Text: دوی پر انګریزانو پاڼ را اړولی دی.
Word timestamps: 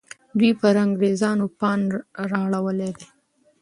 دوی 0.37 0.51
پر 0.59 0.75
انګریزانو 0.83 1.45
پاڼ 1.59 1.81
را 2.31 2.39
اړولی 2.49 2.91
دی. 2.97 3.05